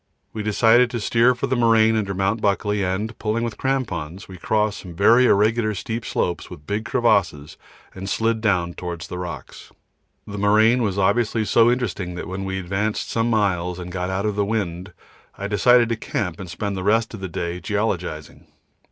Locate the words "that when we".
12.15-12.55